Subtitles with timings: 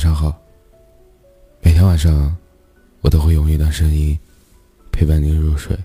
[0.00, 0.34] 上好。
[1.60, 2.34] 每天晚上，
[3.02, 4.18] 我都会用一段声音
[4.90, 5.78] 陪伴你入睡。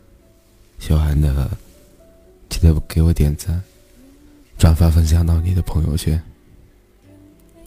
[0.80, 1.52] 喜欢的，
[2.48, 3.62] 记得给我点赞、
[4.58, 6.22] 转发、分享到你的朋友圈。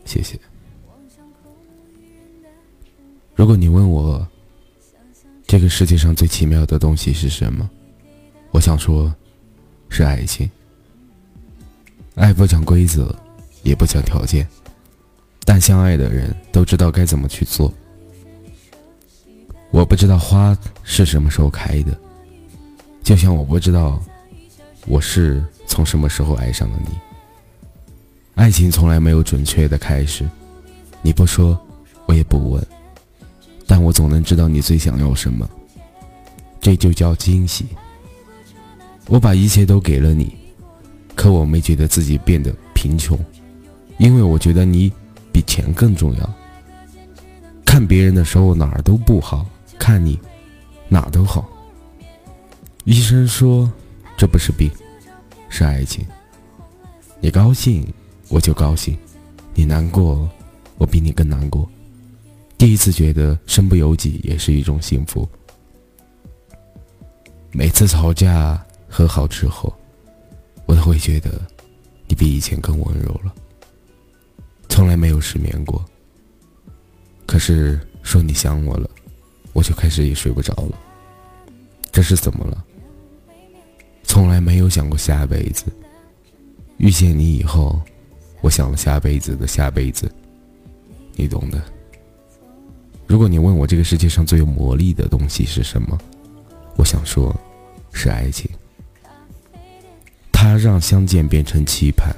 [0.07, 0.41] 谢谢。
[3.35, 4.27] 如果你问我，
[5.47, 7.69] 这个世界上最奇妙的东西是什么？
[8.53, 9.15] 我想说，
[9.91, 10.51] 是爱情。
[12.15, 13.15] 爱不讲规则，
[13.63, 14.49] 也不讲条件。
[15.49, 17.73] 但相爱的人都知道该怎么去做。
[19.71, 21.99] 我不知道花是什么时候开的，
[23.03, 23.99] 就像我不知道
[24.87, 26.91] 我是从什么时候爱上了你。
[28.35, 30.29] 爱情从来没有准确的开始，
[31.01, 31.59] 你不说，
[32.05, 32.67] 我也不问，
[33.67, 35.49] 但我总能知道你最想要什么。
[36.61, 37.65] 这就叫惊喜。
[39.07, 40.37] 我把一切都给了你，
[41.15, 43.19] 可我没觉得自己变得贫穷，
[43.97, 44.93] 因为我觉得你。
[45.33, 46.35] 比钱更重要。
[47.65, 49.47] 看别人的时候哪儿都不好，
[49.79, 50.19] 看你，
[50.89, 51.49] 哪都好。
[52.85, 53.71] 医生说
[54.17, 54.71] 这不是病，
[55.49, 56.05] 是爱情。
[57.21, 57.87] 你高兴
[58.29, 58.97] 我就高兴，
[59.55, 60.29] 你难过
[60.79, 61.69] 我比你更难过。
[62.57, 65.29] 第一次觉得身不由己也是一种幸福。
[67.53, 69.73] 每次吵架和好之后，
[70.67, 71.31] 我都会觉得
[72.09, 73.35] 你比以前更温柔了。
[74.79, 75.85] 从来没有失眠过。
[77.27, 78.89] 可是说你想我了，
[79.53, 80.79] 我就开始也睡不着了。
[81.91, 82.65] 这是怎么了？
[84.05, 85.65] 从来没有想过下辈子。
[86.77, 87.83] 遇见你以后，
[88.41, 90.09] 我想了下辈子的下辈子。
[91.17, 91.61] 你懂的。
[93.05, 95.99] 如果你问我这个世界上最有魔力的东西是什么，
[96.77, 97.35] 我想说，
[97.93, 98.49] 是爱情。
[100.31, 102.15] 它让相见变成期盼，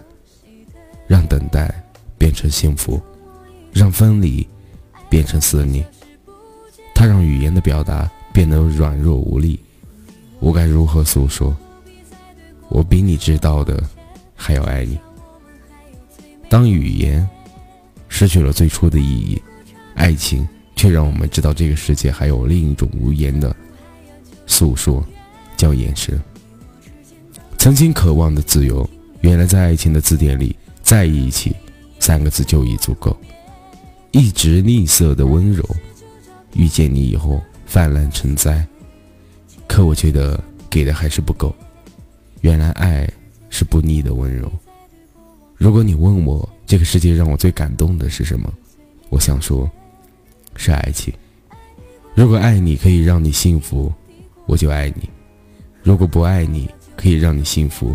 [1.06, 1.74] 让等待。
[2.20, 3.00] 变成幸福，
[3.72, 4.46] 让分离
[5.08, 5.82] 变成思念。
[6.94, 9.58] 它让语言的表达变得软弱无力。
[10.38, 11.56] 我该如何诉说？
[12.68, 13.82] 我比你知道的
[14.36, 14.98] 还要爱你。
[16.50, 17.26] 当语言
[18.10, 19.40] 失去了最初的意义，
[19.94, 20.46] 爱情
[20.76, 23.56] 却让我们知道这个世界还有另一种无言的
[24.46, 25.02] 诉说，
[25.56, 26.20] 叫眼神。
[27.56, 28.86] 曾经渴望的自由，
[29.22, 31.56] 原来在爱情的字典里，在一起。
[32.00, 33.16] 三个字就已足够，
[34.10, 35.64] 一直吝啬的温柔，
[36.54, 38.66] 遇见你以后泛滥成灾。
[39.68, 41.54] 可我觉得给的还是不够。
[42.40, 43.08] 原来爱
[43.50, 44.50] 是不腻的温柔。
[45.56, 48.50] 如果你问我这个世界让我最感动的是什么，
[49.10, 49.70] 我想说，
[50.56, 51.12] 是爱情。
[52.14, 53.92] 如果爱你可以让你幸福，
[54.46, 55.08] 我就爱你；
[55.82, 57.94] 如果不爱你可以让你幸福，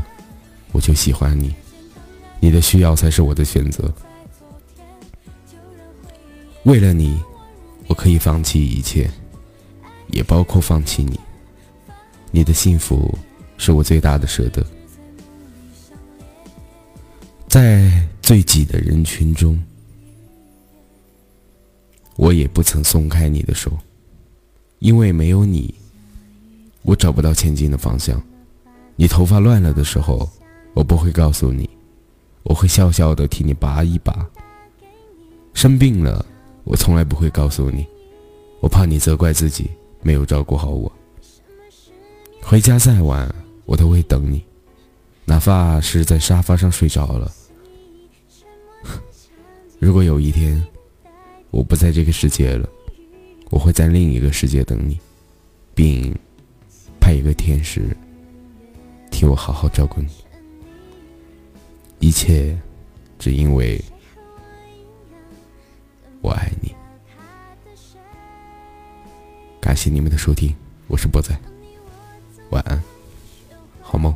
[0.71, 1.53] 我就喜欢你。
[2.45, 3.91] 你的需要才是我的选择。
[6.61, 7.19] 为了你，
[7.87, 9.09] 我可以放弃一切，
[10.09, 11.19] 也包括放弃你。
[12.29, 13.17] 你的幸福
[13.57, 14.63] 是我最大的舍得。
[17.47, 17.91] 在
[18.21, 19.59] 最挤的人群中，
[22.15, 23.75] 我也不曾松开你的手，
[24.77, 25.73] 因为没有你，
[26.83, 28.21] 我找不到前进的方向。
[28.95, 30.29] 你头发乱了的时候，
[30.75, 31.67] 我不会告诉你。
[32.45, 34.25] 我会笑笑的替你拔一拔。
[35.53, 36.25] 生病了，
[36.63, 37.85] 我从来不会告诉你，
[38.59, 39.69] 我怕你责怪自己
[40.01, 40.91] 没有照顾好我。
[42.41, 43.33] 回家再晚，
[43.65, 44.45] 我都会等你，
[45.25, 47.31] 哪怕是在沙发上睡着了。
[49.79, 50.63] 如果有一天
[51.49, 52.69] 我不在这个世界了，
[53.49, 54.99] 我会在另一个世界等你，
[55.73, 56.15] 并
[56.99, 57.97] 派一个天使
[59.09, 60.09] 替我好好照顾你。
[62.05, 62.55] 一切，
[63.17, 63.83] 只因为
[66.21, 66.71] 我爱你。
[69.59, 70.55] 感谢你们的收听，
[70.85, 71.35] 我是波仔，
[72.51, 72.79] 晚安，
[73.81, 74.15] 好梦。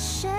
[0.00, 0.29] show.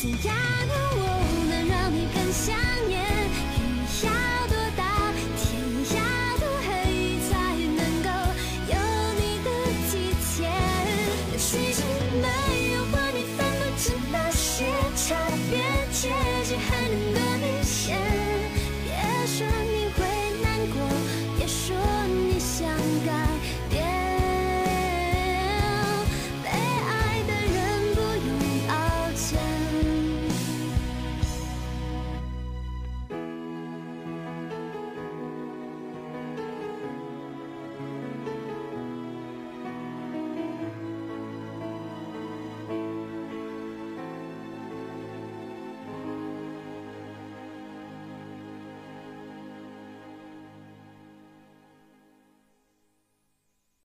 [0.00, 0.59] 心跳